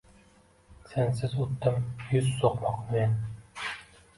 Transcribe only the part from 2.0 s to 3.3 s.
yuz so‘qmoqni men